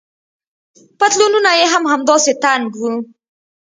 پتلونونه 0.99 1.49
يې 1.59 1.65
هم 1.73 1.83
همداسې 1.91 2.31
تنګ 2.43 2.67
وو. 2.79 2.93